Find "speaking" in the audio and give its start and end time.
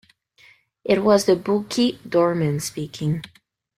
2.59-3.21